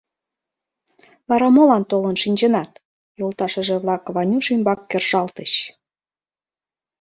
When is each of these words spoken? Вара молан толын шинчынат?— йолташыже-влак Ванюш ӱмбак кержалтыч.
Вара 1.29 1.47
молан 1.55 1.83
толын 1.91 2.15
шинчынат?— 2.23 2.71
йолташыже-влак 3.19 4.03
Ванюш 4.15 4.45
ӱмбак 4.53 4.79
кержалтыч. 4.89 5.51